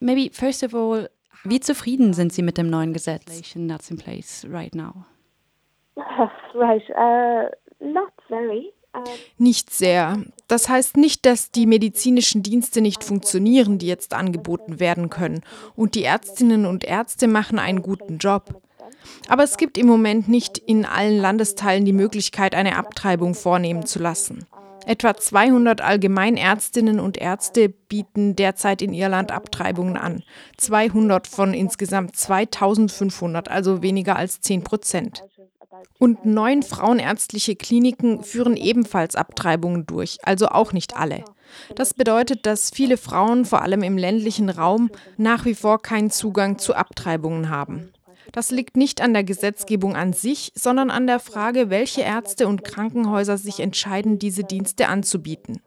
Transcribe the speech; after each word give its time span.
Maybe 0.00 0.32
first 0.32 0.62
of 0.62 0.74
all, 0.74 1.08
wie 1.44 1.60
zufrieden 1.60 2.12
sind 2.12 2.32
Sie 2.32 2.42
mit 2.42 2.58
dem 2.58 2.68
neuen 2.68 2.92
Gesetz? 2.92 3.24
That's 3.68 3.90
in 3.90 3.96
place 3.96 4.46
right 4.50 4.74
now. 4.74 5.06
right, 6.54 6.82
uh, 6.90 7.48
not 7.80 8.12
very. 8.28 8.72
Nicht 9.36 9.70
sehr. 9.70 10.22
Das 10.48 10.68
heißt 10.68 10.96
nicht, 10.96 11.26
dass 11.26 11.50
die 11.50 11.66
medizinischen 11.66 12.42
Dienste 12.42 12.80
nicht 12.80 13.04
funktionieren, 13.04 13.78
die 13.78 13.86
jetzt 13.86 14.14
angeboten 14.14 14.80
werden 14.80 15.10
können. 15.10 15.42
Und 15.74 15.94
die 15.94 16.04
Ärztinnen 16.04 16.64
und 16.64 16.84
Ärzte 16.84 17.28
machen 17.28 17.58
einen 17.58 17.82
guten 17.82 18.18
Job. 18.18 18.62
Aber 19.28 19.42
es 19.42 19.56
gibt 19.56 19.76
im 19.76 19.86
Moment 19.86 20.28
nicht 20.28 20.58
in 20.58 20.84
allen 20.84 21.18
Landesteilen 21.18 21.84
die 21.84 21.92
Möglichkeit, 21.92 22.54
eine 22.54 22.76
Abtreibung 22.76 23.34
vornehmen 23.34 23.84
zu 23.84 23.98
lassen. 23.98 24.46
Etwa 24.86 25.16
200 25.16 25.80
Allgemeinärztinnen 25.80 27.00
und 27.00 27.18
Ärzte 27.18 27.68
bieten 27.68 28.36
derzeit 28.36 28.82
in 28.82 28.94
Irland 28.94 29.32
Abtreibungen 29.32 29.96
an. 29.96 30.22
200 30.58 31.26
von 31.26 31.54
insgesamt 31.54 32.14
2500, 32.14 33.48
also 33.50 33.82
weniger 33.82 34.14
als 34.14 34.40
10 34.40 34.62
Prozent. 34.62 35.24
Und 35.98 36.24
neun 36.24 36.62
frauenärztliche 36.62 37.56
Kliniken 37.56 38.22
führen 38.22 38.56
ebenfalls 38.56 39.16
Abtreibungen 39.16 39.86
durch, 39.86 40.18
also 40.22 40.48
auch 40.48 40.72
nicht 40.72 40.96
alle. 40.96 41.24
Das 41.74 41.92
bedeutet, 41.92 42.46
dass 42.46 42.70
viele 42.70 42.96
Frauen, 42.96 43.44
vor 43.44 43.62
allem 43.62 43.82
im 43.82 43.98
ländlichen 43.98 44.50
Raum, 44.50 44.90
nach 45.16 45.44
wie 45.46 45.54
vor 45.54 45.82
keinen 45.82 46.10
Zugang 46.10 46.58
zu 46.58 46.74
Abtreibungen 46.76 47.50
haben. 47.50 47.92
Das 48.32 48.50
liegt 48.50 48.76
nicht 48.76 49.00
an 49.00 49.12
der 49.12 49.24
Gesetzgebung 49.24 49.96
an 49.96 50.12
sich, 50.12 50.52
sondern 50.54 50.90
an 50.90 51.06
der 51.06 51.20
Frage, 51.20 51.70
welche 51.70 52.02
Ärzte 52.02 52.48
und 52.48 52.64
Krankenhäuser 52.64 53.38
sich 53.38 53.60
entscheiden, 53.60 54.18
diese 54.18 54.44
Dienste 54.44 54.88
anzubieten. 54.88 55.60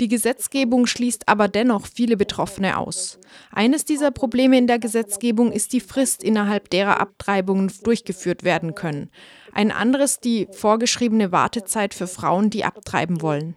Die 0.00 0.08
Gesetzgebung 0.08 0.86
schließt 0.86 1.28
aber 1.28 1.48
dennoch 1.48 1.86
viele 1.86 2.16
Betroffene 2.16 2.78
aus. 2.78 3.18
Eines 3.50 3.84
dieser 3.84 4.10
Probleme 4.10 4.58
in 4.58 4.66
der 4.66 4.78
Gesetzgebung 4.78 5.52
ist 5.52 5.72
die 5.72 5.80
Frist, 5.80 6.22
innerhalb 6.22 6.70
derer 6.70 7.00
Abtreibungen 7.00 7.72
durchgeführt 7.82 8.44
werden 8.44 8.74
können. 8.74 9.10
Ein 9.52 9.70
anderes 9.70 10.20
die 10.20 10.48
vorgeschriebene 10.52 11.32
Wartezeit 11.32 11.94
für 11.94 12.06
Frauen, 12.06 12.50
die 12.50 12.64
abtreiben 12.64 13.22
wollen. 13.22 13.54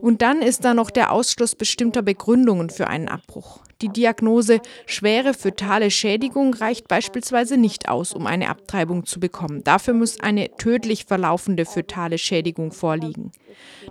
Und 0.00 0.22
dann 0.22 0.42
ist 0.42 0.64
da 0.64 0.74
noch 0.74 0.90
der 0.90 1.12
Ausschluss 1.12 1.54
bestimmter 1.54 2.02
Begründungen 2.02 2.70
für 2.70 2.86
einen 2.86 3.08
Abbruch. 3.08 3.60
Die 3.80 3.88
Diagnose 3.88 4.60
schwere 4.86 5.34
fötale 5.34 5.92
Schädigung 5.92 6.52
reicht 6.52 6.88
beispielsweise 6.88 7.56
nicht 7.56 7.88
aus, 7.88 8.12
um 8.12 8.26
eine 8.26 8.48
Abtreibung 8.48 9.06
zu 9.06 9.20
bekommen. 9.20 9.62
Dafür 9.62 9.94
muss 9.94 10.18
eine 10.18 10.50
tödlich 10.56 11.04
verlaufende 11.04 11.64
fötale 11.64 12.18
Schädigung 12.18 12.72
vorliegen. 12.72 13.30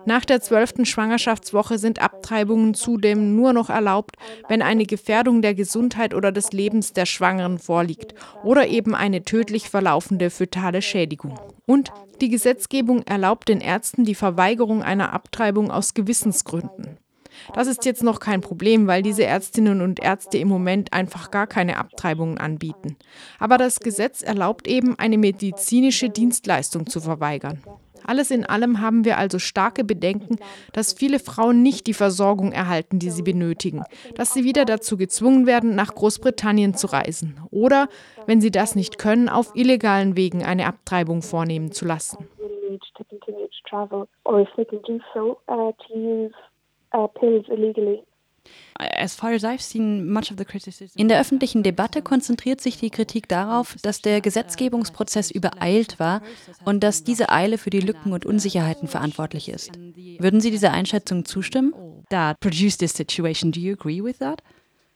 Nach 0.06 0.26
der 0.26 0.42
zwölften 0.42 0.86
Schwangerschaftswoche 0.86 1.78
sind 1.78 2.02
Abtreibungen 2.02 2.74
zudem 2.74 3.38
nur 3.38 3.54
noch 3.54 3.70
erlaubt, 3.70 4.18
wenn 4.50 4.62
eine 4.62 4.86
Gefährdung 4.86 5.42
der 5.42 5.56
Gesundheit 5.56 6.14
oder 6.14 6.34
des 6.34 6.52
Lebens 6.52 6.92
der 6.92 7.06
Schwangeren 7.06 7.58
vorliegt 7.58 8.14
oder 8.44 8.68
eben 8.68 8.94
eine 8.94 9.24
tödlich 9.24 9.70
verlaufende 9.70 10.30
fötale 10.30 10.82
Schädigung. 10.82 11.40
Und 11.68 11.92
die 12.22 12.30
Gesetzgebung 12.30 13.04
erlaubt 13.04 13.50
den 13.50 13.62
Ärzten 13.62 14.06
die 14.06 14.16
Verweigerung 14.16 14.82
einer 14.82 15.14
Abtreibung 15.14 15.70
aus 15.70 15.94
Gewissensgründen. 15.94 16.98
Das 17.54 17.68
ist 17.68 17.86
jetzt 17.86 18.02
noch 18.02 18.20
kein 18.20 18.42
Problem, 18.42 18.88
weil 18.88 19.04
diese 19.04 19.26
Ärztinnen 19.26 19.82
und 19.82 20.00
Ärzte 20.00 20.38
im 20.40 20.48
Moment 20.48 20.94
einfach 20.94 21.30
gar 21.30 21.46
keine 21.46 21.78
Abtreibungen 21.78 22.40
anbieten. 22.40 22.96
Aber 23.38 23.58
das 23.58 23.80
Gesetz 23.80 24.24
erlaubt 24.24 24.68
eben, 24.68 24.98
eine 24.98 25.18
medizinische 25.18 26.10
Dienstleistung 26.10 26.88
zu 26.88 27.00
verweigern. 27.00 27.62
Alles 28.08 28.32
in 28.32 28.46
allem 28.46 28.82
haben 28.82 29.06
wir 29.06 29.18
also 29.18 29.38
starke 29.38 29.84
Bedenken, 29.84 30.38
dass 30.74 30.94
viele 30.94 31.20
Frauen 31.20 31.62
nicht 31.62 31.88
die 31.88 31.94
Versorgung 31.94 32.52
erhalten, 32.52 33.00
die 33.00 33.10
sie 33.10 33.22
benötigen, 33.22 33.84
dass 34.16 34.34
sie 34.34 34.44
wieder 34.44 34.66
dazu 34.66 34.98
gezwungen 34.98 35.46
werden, 35.46 35.76
nach 35.76 35.94
Großbritannien 35.94 36.74
zu 36.74 36.88
reisen 36.88 37.40
oder, 37.52 37.90
wenn 38.26 38.42
sie 38.42 38.52
das 38.52 38.76
nicht 38.76 38.98
können, 38.98 39.30
auf 39.30 39.52
illegalen 39.56 40.16
Wegen 40.16 40.44
eine 40.44 40.66
Abtreibung 40.66 41.22
vornehmen 41.22 41.72
zu 41.72 41.86
lassen. 41.86 42.28
Uh, 46.94 47.08
In 50.96 51.08
der 51.08 51.20
öffentlichen 51.20 51.64
Debatte 51.64 52.02
konzentriert 52.02 52.62
sich 52.62 52.80
die 52.80 52.90
Kritik 52.90 53.28
darauf, 53.28 53.76
dass 53.82 54.02
der 54.02 54.22
Gesetzgebungsprozess 54.22 55.32
übereilt 55.32 56.00
war 56.00 56.22
und 56.66 56.84
dass 56.84 57.04
diese 57.04 57.30
Eile 57.30 57.58
für 57.58 57.70
die 57.70 57.80
Lücken 57.80 58.14
und 58.14 58.26
Unsicherheiten 58.26 58.88
verantwortlich 58.88 59.50
ist. 59.50 59.78
Würden 60.20 60.42
Sie 60.42 60.52
dieser 60.52 60.72
Einschätzung 60.72 61.26
zustimmen? 61.26 61.74
That 62.10 62.40
produced 62.40 62.80
this 62.80 62.94
situation. 62.94 63.52
Do 63.52 63.60
you 63.60 63.74
agree 63.74 64.04
with 64.04 64.20
that? 64.20 64.42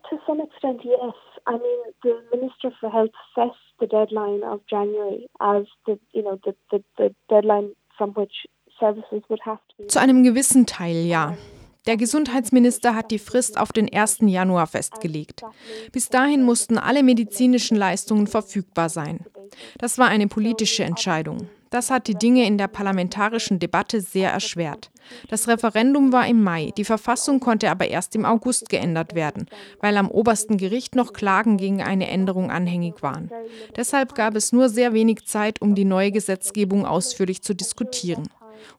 To 0.09 0.19
some 0.27 0.43
extent, 0.43 0.83
yes. 0.83 1.13
I 1.47 1.53
mean, 1.53 1.93
the 2.03 2.13
Minister 2.35 2.71
for 2.79 2.91
Health 2.91 3.13
set 3.33 3.51
the 3.79 3.87
deadline 3.87 4.43
of 4.43 4.61
January 4.67 5.27
as 5.39 5.65
the, 5.85 5.99
you 6.13 6.21
know, 6.21 6.39
the, 6.45 6.55
the, 6.69 6.83
the 6.97 7.15
deadline 7.29 7.71
from 7.97 8.11
which 8.11 8.45
services 8.79 9.23
would 9.29 9.41
have 9.45 9.59
to 9.69 9.75
be. 9.77 9.87
Zu 9.87 9.99
einem 9.99 10.23
gewissen 10.23 10.65
Teil, 10.65 11.05
ja. 11.05 11.35
Der 11.87 11.97
Gesundheitsminister 11.97 12.95
hat 12.95 13.09
die 13.09 13.17
Frist 13.17 13.57
auf 13.57 13.71
den 13.71 13.91
1. 13.91 14.19
Januar 14.21 14.67
festgelegt. 14.67 15.41
Bis 15.91 16.09
dahin 16.09 16.43
mussten 16.43 16.77
alle 16.77 17.01
medizinischen 17.01 17.75
Leistungen 17.75 18.27
verfügbar 18.27 18.89
sein. 18.89 19.25
Das 19.79 19.97
war 19.97 20.07
eine 20.07 20.27
politische 20.27 20.83
Entscheidung. 20.83 21.49
Das 21.71 21.89
hat 21.89 22.07
die 22.07 22.15
Dinge 22.15 22.45
in 22.45 22.57
der 22.57 22.67
parlamentarischen 22.67 23.57
Debatte 23.57 24.01
sehr 24.01 24.29
erschwert. 24.29 24.91
Das 25.29 25.47
Referendum 25.47 26.11
war 26.11 26.27
im 26.27 26.43
Mai, 26.43 26.71
die 26.77 26.83
Verfassung 26.83 27.39
konnte 27.39 27.71
aber 27.71 27.87
erst 27.87 28.13
im 28.13 28.25
August 28.25 28.69
geändert 28.69 29.15
werden, 29.15 29.47
weil 29.79 29.95
am 29.97 30.11
obersten 30.11 30.57
Gericht 30.57 30.95
noch 30.95 31.13
Klagen 31.13 31.57
gegen 31.57 31.81
eine 31.81 32.09
Änderung 32.09 32.51
anhängig 32.51 33.01
waren. 33.01 33.31
Deshalb 33.75 34.15
gab 34.15 34.35
es 34.35 34.51
nur 34.51 34.67
sehr 34.67 34.93
wenig 34.93 35.25
Zeit, 35.25 35.61
um 35.61 35.73
die 35.73 35.85
neue 35.85 36.11
Gesetzgebung 36.11 36.85
ausführlich 36.85 37.41
zu 37.41 37.55
diskutieren. 37.55 38.27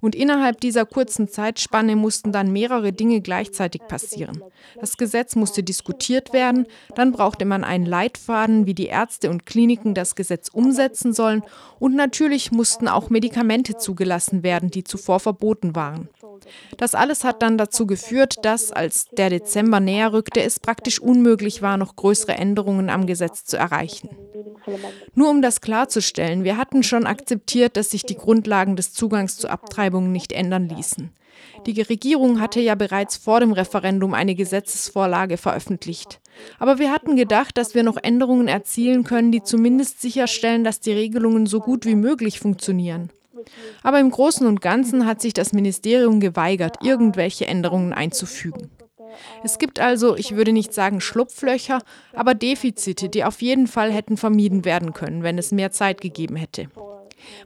Und 0.01 0.15
innerhalb 0.15 0.61
dieser 0.61 0.87
kurzen 0.87 1.29
Zeitspanne 1.29 1.97
mussten 1.97 2.33
dann 2.33 2.53
mehrere 2.53 2.93
Dinge 2.93 3.21
gleichzeitig 3.21 3.83
passieren. 3.89 4.43
Das 4.81 4.97
Gesetz 4.97 5.37
musste 5.37 5.63
diskutiert 5.63 6.33
werden, 6.33 6.67
dann 6.95 7.13
brauchte 7.13 7.45
man 7.45 7.65
einen 7.65 7.87
Leitfaden, 7.87 8.67
wie 8.67 8.75
die 8.75 8.87
Ärzte 8.87 9.31
und 9.31 9.47
Kliniken 9.47 9.95
das 9.95 10.15
Gesetz 10.15 10.49
umsetzen 10.49 11.13
sollen, 11.13 11.43
und 11.79 11.97
natürlich 11.97 12.53
mussten 12.53 12.87
auch 12.87 13.11
Medikamente 13.11 13.77
zugelassen 13.77 14.43
werden, 14.43 14.71
die 14.71 14.85
zuvor 14.85 15.19
verboten 15.19 15.75
waren. 15.75 16.09
Das 16.77 16.95
alles 16.95 17.25
hat 17.25 17.43
dann 17.43 17.59
dazu 17.59 17.87
geführt, 17.87 18.37
dass, 18.43 18.73
als 18.73 19.07
der 19.07 19.31
Dezember 19.31 19.81
näher 19.81 20.13
rückte, 20.13 20.43
es 20.43 20.61
praktisch 20.61 21.01
unmöglich 21.01 21.63
war, 21.63 21.77
noch 21.77 21.97
größere 21.97 22.33
Änderungen 22.33 22.91
am 22.91 23.07
Gesetz 23.07 23.45
zu 23.45 23.57
erreichen. 23.57 24.11
Nur 25.15 25.31
um 25.31 25.43
das 25.43 25.61
klarzustellen, 25.61 26.45
wir 26.45 26.57
hatten 26.57 26.83
schon 26.83 27.07
akzeptiert, 27.07 27.77
dass 27.77 27.91
sich 27.91 28.05
die 28.05 28.17
Grundlagen 28.17 28.77
des 28.77 28.93
Zugangs 28.93 29.37
zu 29.37 29.49
Abtreibungen 29.49 30.13
nicht 30.13 30.33
ändern 30.33 30.69
ließen. 30.69 31.13
Die 31.67 31.81
Regierung 31.81 32.41
hatte 32.41 32.61
ja 32.61 32.75
bereits 32.75 33.17
vor 33.17 33.41
dem 33.41 33.53
Referendum 33.53 34.15
eine 34.15 34.35
Gesetzesvorlage 34.35 35.37
veröffentlicht. 35.37 36.21
Aber 36.59 36.79
wir 36.79 36.91
hatten 36.91 37.17
gedacht, 37.17 37.57
dass 37.57 37.75
wir 37.75 37.83
noch 37.83 37.97
Änderungen 38.03 38.49
erzielen 38.49 39.05
können, 39.05 39.33
die 39.33 39.43
zumindest 39.43 40.01
sicherstellen, 40.01 40.65
dass 40.65 40.81
die 40.81 40.93
Regelungen 40.93 41.47
so 41.47 41.61
gut 41.61 41.85
wie 41.85 41.95
möglich 41.95 42.41
funktionieren. 42.41 43.11
Aber 43.83 44.01
im 44.01 44.11
Großen 44.11 44.47
und 44.47 44.61
Ganzen 44.61 45.07
hat 45.07 45.21
sich 45.21 45.35
das 45.35 45.53
Ministerium 45.53 46.21
geweigert, 46.21 46.77
irgendwelche 46.83 47.47
Änderungen 47.47 47.93
einzufügen. 47.93 48.71
Es 49.43 49.59
gibt 49.59 49.81
also, 49.81 50.17
ich 50.17 50.37
würde 50.37 50.53
nicht 50.53 50.73
sagen 50.73 51.01
Schlupflöcher, 51.01 51.81
aber 52.15 52.35
Defizite, 52.35 53.09
die 53.09 53.25
auf 53.25 53.43
jeden 53.43 53.67
Fall 53.67 53.93
hätten 53.93 54.17
vermieden 54.17 54.65
werden 54.65 54.93
können, 54.95 55.23
wenn 55.23 55.39
es 55.39 55.53
mehr 55.53 55.71
Zeit 55.71 56.01
gegeben 56.01 56.37
hätte. 56.37 56.69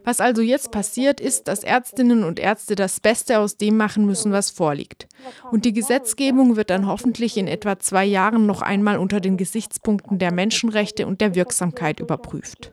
Was 0.03 0.19
also 0.19 0.41
jetzt 0.41 0.71
passiert, 0.71 1.19
ist, 1.19 1.47
dass 1.47 1.63
Ärztinnen 1.63 2.23
und 2.23 2.39
Ärzte 2.39 2.75
das 2.75 2.99
Beste 2.99 3.39
aus 3.39 3.57
dem 3.57 3.77
machen 3.77 4.05
müssen, 4.05 4.31
was 4.31 4.49
vorliegt. 4.49 5.07
Und 5.51 5.65
die 5.65 5.73
Gesetzgebung 5.73 6.55
wird 6.55 6.69
dann 6.69 6.87
hoffentlich 6.87 7.37
in 7.37 7.47
etwa 7.47 7.77
zwei 7.77 8.05
Jahren 8.05 8.45
noch 8.45 8.61
einmal 8.61 8.97
unter 8.97 9.19
den 9.19 9.37
Gesichtspunkten 9.37 10.17
der 10.19 10.33
Menschenrechte 10.33 11.05
und 11.05 11.21
der 11.21 11.35
Wirksamkeit 11.35 11.99
überprüft. 11.99 12.71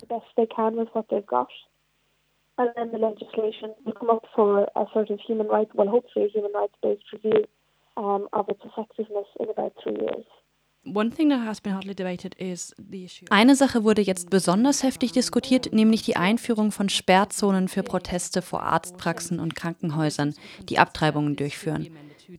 And 2.56 2.70
then 2.76 2.90
the 2.92 2.98
legislation 2.98 3.74
will 3.84 3.94
come 3.94 4.10
up 4.10 4.26
for 4.34 4.68
a 4.76 4.86
sort 4.92 5.10
of 5.10 5.18
human 5.20 5.48
rights, 5.48 5.72
well, 5.74 5.88
hopefully 5.88 6.26
a 6.26 6.28
human 6.28 6.52
rights-based 6.52 7.12
review 7.12 7.46
um, 7.96 8.28
of 8.32 8.48
its 8.48 8.60
effectiveness 8.64 9.26
in 9.40 9.48
about 9.50 9.72
three 9.82 9.96
years. 9.96 10.24
Eine 13.30 13.56
Sache 13.56 13.84
wurde 13.84 14.02
jetzt 14.02 14.28
besonders 14.30 14.82
heftig 14.82 15.12
diskutiert, 15.12 15.72
nämlich 15.72 16.02
die 16.02 16.16
Einführung 16.16 16.72
von 16.72 16.90
Sperrzonen 16.90 17.68
für 17.68 17.82
Proteste 17.82 18.42
vor 18.42 18.62
Arztpraxen 18.62 19.40
und 19.40 19.56
Krankenhäusern, 19.56 20.34
die 20.68 20.78
Abtreibungen 20.78 21.36
durchführen. 21.36 21.88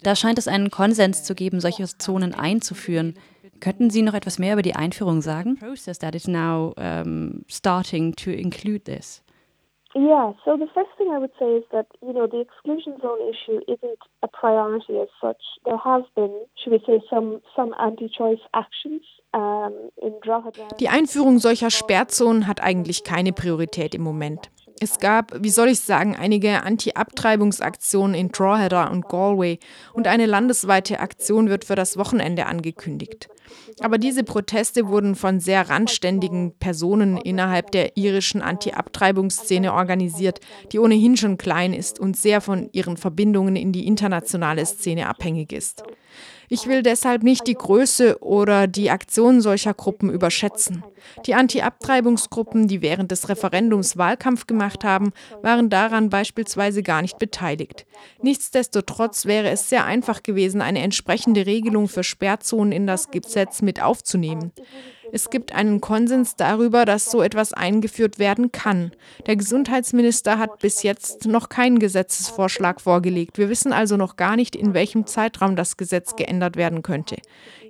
Da 0.03 0.15
scheint 0.15 0.37
es 0.37 0.47
einen 0.47 0.69
Konsens 0.69 1.23
zu 1.23 1.33
geben, 1.33 1.59
solche 1.59 1.85
Zonen 1.85 2.35
einzuführen. 2.35 3.15
Könnten 3.61 3.89
Sie 3.89 4.03
noch 4.03 4.13
etwas 4.13 4.37
mehr 4.37 4.53
über 4.53 4.61
die 4.61 4.75
Einführung 4.75 5.21
sagen? 5.21 5.57
Process 5.57 5.97
that 5.99 6.13
is 6.13 6.27
now 6.27 6.73
um, 6.77 7.43
starting 7.47 8.15
to 8.15 8.29
include 8.29 8.83
this. 8.83 9.24
Yeah, 9.97 10.33
so 10.43 10.57
the 10.57 10.67
first 10.75 10.89
thing 10.97 11.07
I 11.09 11.19
would 11.19 11.31
say 11.39 11.45
is 11.45 11.63
that, 11.71 11.87
you 12.01 12.11
know, 12.11 12.27
the 12.27 12.41
exclusion 12.41 12.99
zone 13.01 13.19
issue 13.29 13.61
isn't 13.65 13.99
a 14.23 14.27
priority 14.27 14.99
as 14.99 15.07
such. 15.21 15.41
There 15.63 15.77
have 15.77 16.03
been, 16.15 16.35
should 16.61 16.73
we 16.73 16.79
say, 16.85 17.01
some, 17.09 17.41
some 17.55 17.73
anti-choice 17.79 18.43
actions 18.53 19.03
um, 19.33 19.73
in. 20.01 20.11
Die 20.81 20.89
Einführung 20.89 21.39
solcher 21.39 21.69
Sperrzonen 21.69 22.45
hat 22.45 22.61
eigentlich 22.61 23.05
keine 23.05 23.31
Priorität 23.31 23.95
im 23.95 24.01
Moment. 24.01 24.49
Es 24.81 24.99
gab, 24.99 25.31
wie 25.41 25.49
soll 25.49 25.69
ich 25.69 25.79
sagen, 25.79 26.15
einige 26.15 26.63
Anti-Abtreibungsaktionen 26.63 28.13
in 28.13 28.29
Drogheda 28.29 28.87
und 28.87 29.07
Galway 29.07 29.59
und 29.93 30.07
eine 30.07 30.25
landesweite 30.25 30.99
Aktion 30.99 31.49
wird 31.49 31.63
für 31.63 31.75
das 31.75 31.97
Wochenende 31.97 32.45
angekündigt. 32.45 33.29
Aber 33.79 33.97
diese 33.97 34.23
Proteste 34.23 34.87
wurden 34.87 35.15
von 35.15 35.39
sehr 35.39 35.69
randständigen 35.69 36.57
Personen 36.57 37.17
innerhalb 37.17 37.71
der 37.71 37.95
irischen 37.95 38.41
Anti-Abtreibungsszene 38.41 39.73
organisiert, 39.73 40.39
die 40.71 40.79
ohnehin 40.79 41.15
schon 41.15 41.37
klein 41.37 41.73
ist 41.73 41.99
und 41.99 42.17
sehr 42.17 42.41
von 42.41 42.69
ihren 42.73 42.97
Verbindungen 42.97 43.55
in 43.55 43.71
die 43.71 43.87
internationale 43.87 44.65
Szene 44.65 45.07
abhängig 45.07 45.53
ist. 45.53 45.83
Ich 46.49 46.67
will 46.67 46.83
deshalb 46.83 47.23
nicht 47.23 47.47
die 47.47 47.55
Größe 47.55 48.21
oder 48.21 48.67
die 48.67 48.91
Aktion 48.91 49.41
solcher 49.41 49.73
Gruppen 49.73 50.09
überschätzen. 50.09 50.83
Die 51.25 51.35
Anti-Abtreibungsgruppen, 51.35 52.67
die 52.67 52.81
während 52.81 53.11
des 53.11 53.29
Referendums 53.29 53.97
Wahlkampf 53.97 54.47
gemacht 54.47 54.83
haben, 54.83 55.11
waren 55.41 55.69
daran 55.69 56.09
beispielsweise 56.09 56.83
gar 56.83 57.01
nicht 57.01 57.19
beteiligt. 57.19 57.85
Nichtsdestotrotz 58.21 59.25
wäre 59.25 59.49
es 59.49 59.69
sehr 59.69 59.85
einfach 59.85 60.23
gewesen, 60.23 60.61
eine 60.61 60.81
entsprechende 60.81 61.45
Regelung 61.45 61.87
für 61.87 62.03
Sperrzonen 62.03 62.71
in 62.71 62.87
das 62.87 63.11
Gesetz 63.11 63.61
mit 63.61 63.81
aufzunehmen. 63.81 64.51
Es 65.15 65.29
gibt 65.29 65.55
einen 65.55 65.79
Konsens 65.79 66.35
darüber, 66.35 66.83
dass 66.83 67.09
so 67.09 67.21
etwas 67.21 67.53
eingeführt 67.53 68.19
werden 68.19 68.51
kann. 68.51 68.91
Der 69.27 69.37
Gesundheitsminister 69.37 70.37
hat 70.37 70.59
bis 70.59 70.83
jetzt 70.83 71.25
noch 71.25 71.47
keinen 71.47 71.79
Gesetzesvorschlag 71.79 72.81
vorgelegt. 72.81 73.37
Wir 73.37 73.47
wissen 73.47 73.71
also 73.71 73.95
noch 73.95 74.17
gar 74.17 74.35
nicht, 74.35 74.57
in 74.57 74.73
welchem 74.73 75.07
Zeitraum 75.07 75.55
das 75.55 75.77
Gesetz 75.77 76.17
geändert 76.17 76.57
werden 76.57 76.81
könnte. 76.83 77.15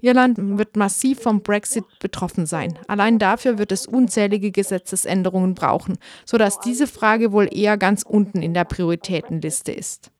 Irland 0.01 0.39
wird 0.57 0.75
massiv 0.75 1.21
vom 1.21 1.43
Brexit 1.43 1.85
betroffen 1.99 2.47
sein. 2.47 2.79
Allein 2.87 3.19
dafür 3.19 3.59
wird 3.59 3.71
es 3.71 3.85
unzählige 3.85 4.49
Gesetzesänderungen 4.49 5.53
brauchen, 5.53 5.99
sodass 6.25 6.59
diese 6.61 6.87
Frage 6.87 7.31
wohl 7.31 7.47
eher 7.55 7.77
ganz 7.77 8.01
unten 8.01 8.41
in 8.41 8.55
der 8.55 8.65
Prioritätenliste 8.65 9.71
ist. 9.71 10.11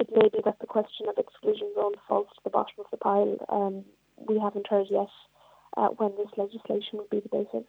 It 0.00 0.14
may 0.14 0.28
be 0.28 0.40
that 0.42 0.54
the 0.60 0.66
question 0.68 1.08
of 1.08 1.18
exclusion 1.18 1.66
zone 1.74 1.96
falls 2.06 2.28
to 2.28 2.40
the 2.44 2.50
bottom 2.50 2.74
of 2.78 2.86
the 2.92 2.96
pile. 2.96 3.36
Um, 3.48 3.84
we 4.26 4.40
haven't 4.40 4.68
heard 4.68 4.88
yet 4.90 5.08
uh, 5.76 5.88
when 5.96 6.12
this 6.16 6.30
legislation 6.36 6.98
will 6.98 7.08
be 7.10 7.20
debated. 7.20 7.64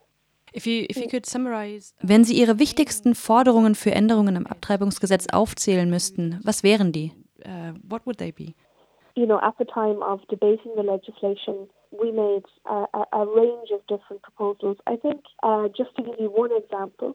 Wenn 2.02 2.24
Sie 2.24 2.34
Ihre 2.34 2.58
wichtigsten 2.58 3.14
Forderungen 3.14 3.76
für 3.76 3.92
Änderungen 3.92 4.34
im 4.34 4.46
Abtreibungsgesetz 4.48 5.28
aufzählen 5.32 5.88
müssten, 5.88 6.40
was 6.42 6.64
wären 6.64 6.90
die? 6.90 7.12
Uh, 7.46 7.72
what 7.88 8.04
would 8.04 8.18
they 8.18 8.32
be? 8.32 8.54
You 9.14 9.26
know, 9.26 9.38
at 9.38 9.54
the 9.58 9.64
time 9.64 10.02
of 10.02 10.20
debating 10.28 10.72
the 10.76 10.82
legislation, 10.82 11.68
we 11.92 12.10
made 12.10 12.42
a, 12.64 12.86
a, 12.92 13.06
a 13.12 13.24
range 13.24 13.70
of 13.72 13.80
different 13.86 14.22
proposals. 14.22 14.76
I 14.88 14.96
think, 14.96 15.20
uh, 15.42 15.68
just 15.68 15.94
to 15.96 16.02
give 16.02 16.18
you 16.18 16.30
one 16.30 16.50
example, 16.52 17.14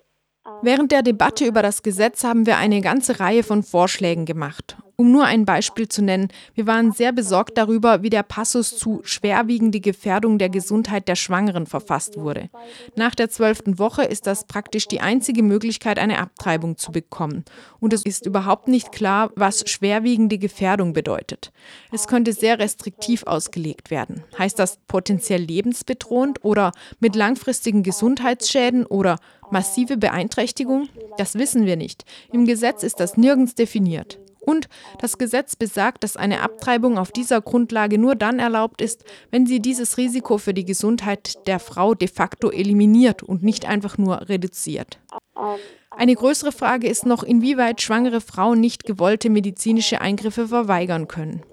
Während 0.62 0.92
der 0.92 1.02
Debatte 1.02 1.46
über 1.46 1.64
das 1.64 1.82
Gesetz 1.82 2.24
haben 2.24 2.46
wir 2.46 2.58
eine 2.58 2.82
ganze 2.82 3.20
Reihe 3.20 3.42
von 3.42 3.64
Vorschlägen 3.64 4.26
gemacht. 4.26 4.78
Um 4.98 5.12
nur 5.12 5.26
ein 5.26 5.46
Beispiel 5.46 5.90
zu 5.90 6.02
nennen, 6.02 6.30
wir 6.54 6.68
waren 6.68 6.94
sehr 6.94 7.12
besorgt 7.12 7.58
darüber, 7.58 8.02
wie 8.02 8.10
der 8.10 8.24
Passus 8.24 8.78
zu 8.78 9.02
schwerwiegende 9.04 9.82
Gefährdung 9.82 10.38
der 10.38 10.50
Gesundheit 10.50 11.08
der 11.08 11.16
Schwangeren 11.16 11.66
verfasst 11.66 12.18
wurde. 12.18 12.50
Nach 12.96 13.14
der 13.14 13.30
zwölften 13.30 13.78
Woche 13.78 14.04
ist 14.04 14.26
das 14.26 14.46
praktisch 14.46 14.88
die 14.88 15.02
einzige 15.02 15.44
Möglichkeit, 15.44 16.00
eine 16.00 16.20
Abtreibung 16.20 16.78
zu 16.78 16.94
bekommen. 16.94 17.44
Und 17.80 17.92
es 17.92 18.04
ist 18.04 18.26
überhaupt 18.26 18.70
nicht 18.70 18.94
klar, 18.94 19.32
was 19.36 19.70
schwerwiegende 19.70 20.38
Gefährdung 20.38 20.94
bedeutet. 20.94 21.52
Es 21.92 22.08
könnte 22.08 22.32
sehr 22.32 22.60
restriktiv 22.60 23.24
ausgelegt 23.24 23.92
werden. 23.92 24.24
Heißt 24.38 24.58
das 24.58 24.80
potenziell 24.88 25.42
lebensbedrohend 25.42 26.46
oder 26.46 26.72
mit 27.00 27.16
langfristigen 27.16 27.84
Gesundheitsschäden 27.84 28.86
oder 28.86 29.18
massive 29.52 29.98
Beeinträchtigung? 29.98 30.88
Das 31.18 31.36
wissen 31.36 31.66
wir 31.66 31.76
nicht. 31.76 32.06
Im 32.32 32.46
Gesetz 32.46 32.84
ist 32.84 33.00
das 33.00 33.18
nirgends 33.18 33.56
definiert. 33.56 34.20
Und 34.46 34.70
das 35.00 35.18
Gesetz 35.18 35.56
besagt, 35.56 36.04
dass 36.04 36.18
eine 36.18 36.42
Abtreibung 36.42 36.98
auf 36.98 37.12
dieser 37.12 37.42
Grundlage 37.42 37.98
nur 37.98 38.16
dann 38.16 38.40
erlaubt 38.40 38.82
ist, 38.82 39.04
wenn 39.32 39.46
sie 39.46 39.60
dieses 39.60 39.98
Risiko 39.98 40.38
für 40.38 40.54
die 40.54 40.66
Gesundheit 40.66 41.48
der 41.48 41.60
Frau 41.60 41.96
de 41.96 42.08
facto 42.08 42.52
eliminiert 42.52 43.24
und 43.24 43.44
nicht 43.44 43.66
einfach 43.66 43.98
nur 43.98 44.30
reduziert. 44.30 45.00
Eine 45.90 46.16
größere 46.16 46.52
Frage 46.52 46.88
ist 46.88 47.06
noch, 47.06 47.24
inwieweit 47.24 47.82
schwangere 47.82 48.22
Frauen 48.22 48.60
nicht 48.60 48.86
gewollte 48.86 49.30
medizinische 49.30 50.02
Eingriffe 50.02 50.48
verweigern 50.48 51.08
können. 51.08 51.44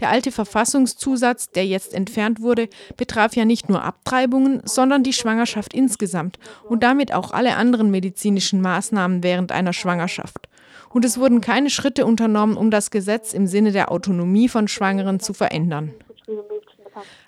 Der 0.00 0.10
alte 0.10 0.32
Verfassungszusatz, 0.32 1.50
der 1.50 1.66
jetzt 1.66 1.94
entfernt 1.94 2.40
wurde, 2.40 2.68
betraf 2.96 3.36
ja 3.36 3.44
nicht 3.44 3.68
nur 3.68 3.82
Abtreibungen, 3.82 4.60
sondern 4.64 5.02
die 5.02 5.12
Schwangerschaft 5.12 5.72
insgesamt 5.72 6.38
und 6.68 6.82
damit 6.82 7.14
auch 7.14 7.30
alle 7.30 7.56
anderen 7.56 7.90
medizinischen 7.90 8.60
Maßnahmen 8.60 9.22
während 9.22 9.52
einer 9.52 9.72
Schwangerschaft 9.72 10.48
und 10.90 11.04
es 11.04 11.18
wurden 11.18 11.40
keine 11.40 11.70
Schritte 11.70 12.06
unternommen, 12.06 12.56
um 12.56 12.70
das 12.70 12.90
Gesetz 12.90 13.32
im 13.32 13.46
Sinne 13.46 13.72
der 13.72 13.90
Autonomie 13.90 14.48
von 14.48 14.68
Schwangeren 14.68 15.20
zu 15.20 15.32
verändern. 15.32 15.92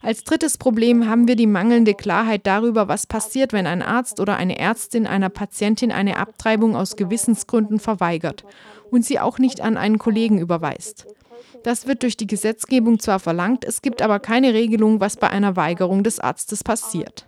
Als 0.00 0.24
drittes 0.24 0.56
Problem 0.56 1.08
haben 1.08 1.28
wir 1.28 1.36
die 1.36 1.46
mangelnde 1.46 1.94
Klarheit 1.94 2.46
darüber, 2.46 2.88
was 2.88 3.06
passiert, 3.06 3.52
wenn 3.52 3.66
ein 3.66 3.82
Arzt 3.82 4.20
oder 4.20 4.36
eine 4.36 4.58
Ärztin 4.58 5.06
einer 5.06 5.28
Patientin 5.28 5.92
eine 5.92 6.16
Abtreibung 6.16 6.74
aus 6.76 6.96
Gewissensgründen 6.96 7.78
verweigert 7.78 8.44
und 8.90 9.04
sie 9.04 9.20
auch 9.20 9.38
nicht 9.38 9.60
an 9.60 9.76
einen 9.76 9.98
Kollegen 9.98 10.38
überweist. 10.38 11.06
Das 11.64 11.86
wird 11.86 12.02
durch 12.02 12.16
die 12.16 12.26
Gesetzgebung 12.26 12.98
zwar 12.98 13.18
verlangt, 13.18 13.64
es 13.64 13.82
gibt 13.82 14.00
aber 14.00 14.20
keine 14.20 14.54
Regelung, 14.54 15.00
was 15.00 15.16
bei 15.16 15.28
einer 15.28 15.56
Weigerung 15.56 16.02
des 16.02 16.20
Arztes 16.20 16.64
passiert. 16.64 17.26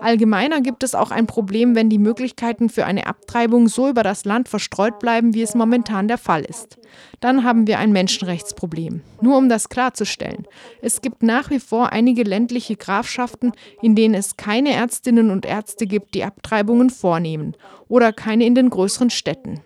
Allgemeiner 0.00 0.60
gibt 0.60 0.82
es 0.82 0.94
auch 0.94 1.10
ein 1.10 1.26
Problem, 1.26 1.74
wenn 1.74 1.88
die 1.88 1.98
Möglichkeiten 1.98 2.68
für 2.68 2.86
eine 2.86 3.06
Abtreibung 3.06 3.68
so 3.68 3.88
über 3.88 4.02
das 4.02 4.24
Land 4.24 4.48
verstreut 4.48 4.98
bleiben, 4.98 5.34
wie 5.34 5.42
es 5.42 5.54
momentan 5.54 6.08
der 6.08 6.18
Fall 6.18 6.42
ist. 6.42 6.78
Dann 7.20 7.44
haben 7.44 7.66
wir 7.66 7.78
ein 7.78 7.92
Menschenrechtsproblem. 7.92 9.02
Nur 9.20 9.36
um 9.36 9.48
das 9.48 9.68
klarzustellen. 9.68 10.46
Es 10.80 11.00
gibt 11.00 11.22
nach 11.22 11.50
wie 11.50 11.60
vor 11.60 11.92
einige 11.92 12.22
ländliche 12.22 12.76
Grafschaften, 12.76 13.52
in 13.82 13.94
denen 13.94 14.14
es 14.14 14.36
keine 14.36 14.72
Ärztinnen 14.72 15.30
und 15.30 15.46
Ärzte 15.46 15.86
gibt, 15.86 16.14
die 16.14 16.24
Abtreibungen 16.24 16.90
vornehmen, 16.90 17.56
oder 17.88 18.12
keine 18.12 18.46
in 18.46 18.54
den 18.54 18.70
größeren 18.70 19.10
Städten. 19.10 19.60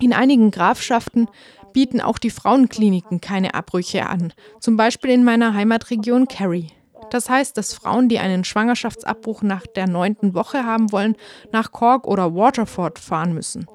In 0.00 0.12
einigen 0.12 0.50
Grafschaften 0.50 1.28
bieten 1.72 2.00
auch 2.00 2.18
die 2.18 2.30
Frauenkliniken 2.30 3.20
keine 3.20 3.54
Abbrüche 3.54 4.06
an, 4.06 4.32
zum 4.60 4.76
Beispiel 4.76 5.10
in 5.10 5.24
meiner 5.24 5.54
Heimatregion 5.54 6.28
Kerry. 6.28 6.68
Das 7.10 7.28
heißt, 7.28 7.56
dass 7.56 7.74
Frauen, 7.74 8.08
die 8.08 8.18
einen 8.18 8.44
Schwangerschaftsabbruch 8.44 9.42
nach 9.42 9.66
der 9.66 9.88
neunten 9.88 10.34
Woche 10.34 10.64
haben 10.64 10.92
wollen, 10.92 11.16
nach 11.52 11.72
Cork 11.72 12.06
oder 12.06 12.34
Waterford 12.34 12.98
fahren 12.98 13.34
müssen. 13.34 13.66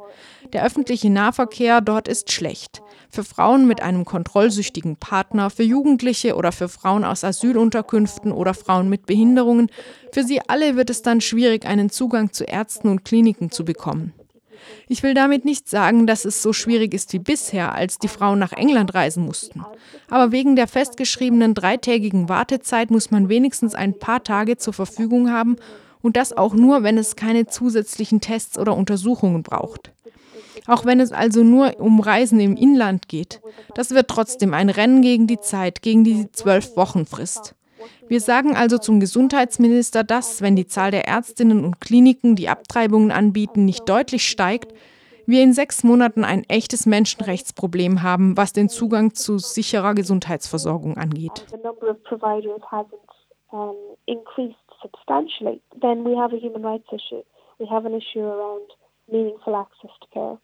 Der 0.54 0.66
öffentliche 0.66 1.10
Nahverkehr 1.10 1.82
dort 1.82 2.08
ist 2.08 2.32
schlecht. 2.32 2.82
Für 3.10 3.24
Frauen 3.24 3.68
mit 3.68 3.82
einem 3.82 4.06
kontrollsüchtigen 4.06 4.96
Partner, 4.98 5.50
für 5.50 5.64
Jugendliche 5.64 6.36
oder 6.36 6.52
für 6.52 6.70
Frauen 6.70 7.04
aus 7.04 7.24
Asylunterkünften 7.24 8.32
oder 8.32 8.54
Frauen 8.54 8.90
mit 8.90 9.06
Behinderungen, 9.06 9.70
für 10.12 10.24
sie 10.24 10.42
alle 10.48 10.76
wird 10.76 10.90
es 10.90 11.02
dann 11.02 11.22
schwierig, 11.22 11.66
einen 11.66 11.90
Zugang 11.90 12.34
zu 12.34 12.44
Ärzten 12.46 12.88
und 12.90 13.06
Kliniken 13.06 13.52
zu 13.52 13.64
bekommen. 13.64 14.14
Ich 14.92 15.04
will 15.04 15.14
damit 15.14 15.46
nicht 15.46 15.70
sagen, 15.70 16.08
dass 16.08 16.26
es 16.26 16.42
so 16.42 16.52
schwierig 16.52 16.96
ist 16.96 17.14
wie 17.14 17.20
bisher, 17.20 17.76
als 17.76 18.00
die 18.00 18.08
Frauen 18.08 18.40
nach 18.40 18.54
England 18.54 18.96
reisen 18.96 19.24
mussten. 19.24 19.64
Aber 20.10 20.32
wegen 20.32 20.56
der 20.56 20.68
festgeschriebenen 20.68 21.54
dreitägigen 21.54 22.28
Wartezeit 22.28 22.90
muss 22.90 23.12
man 23.12 23.30
wenigstens 23.30 23.76
ein 23.76 24.00
paar 24.00 24.24
Tage 24.24 24.58
zur 24.58 24.74
Verfügung 24.74 25.32
haben 25.32 25.58
und 26.02 26.18
das 26.18 26.36
auch 26.36 26.56
nur, 26.56 26.82
wenn 26.82 26.98
es 26.98 27.16
keine 27.16 27.46
zusätzlichen 27.46 28.20
Tests 28.20 28.58
oder 28.58 28.76
Untersuchungen 28.76 29.44
braucht. 29.44 29.92
Auch 30.66 30.86
wenn 30.86 31.00
es 31.00 31.12
also 31.12 31.44
nur 31.44 31.80
um 31.80 32.00
Reisen 32.00 32.40
im 32.40 32.56
Inland 32.56 33.08
geht, 33.08 33.42
das 33.76 33.92
wird 33.92 34.08
trotzdem 34.08 34.56
ein 34.56 34.72
Rennen 34.72 35.04
gegen 35.04 35.28
die 35.28 35.40
Zeit, 35.40 35.84
gegen 35.84 36.04
die 36.04 36.32
zwölf 36.32 36.76
Wochen 36.76 37.06
Frist. 37.06 37.54
Wir 38.08 38.22
sagen 38.22 38.56
also 38.56 38.78
zum 38.78 39.00
Gesundheitsminister, 39.00 40.04
dass, 40.04 40.42
wenn 40.42 40.56
die 40.56 40.68
Zahl 40.68 40.92
der 40.92 41.08
Ärztinnen 41.08 41.64
und 41.64 41.80
Kliniken, 41.82 42.36
die 42.36 42.50
Abtreibungen 42.50 43.12
anbieten, 43.12 43.66
nicht 43.66 43.88
deutlich 43.88 44.28
steigt, 44.28 44.74
wir 45.26 45.44
in 45.44 45.54
sechs 45.54 45.84
Monaten 45.84 46.24
ein 46.24 46.44
echtes 46.50 46.86
Menschenrechtsproblem 46.88 48.02
haben, 48.02 48.36
was 48.36 48.52
den 48.52 48.68
Zugang 48.68 49.14
zu 49.14 49.38
sicherer 49.38 49.94
Gesundheitsversorgung 49.94 50.98
angeht. 50.98 51.46
then 55.82 56.04
we 56.04 56.16
have 56.16 56.34
a 56.34 56.38
human 56.38 56.64
rights 56.64 56.88
issue. 56.92 57.24
We 57.60 57.66
have 57.66 57.86
an 57.86 57.94
issue 57.94 58.22
around 58.22 58.72
meaningful 59.12 59.56
access 59.56 59.92
to 60.02 60.08
care. 60.14 60.38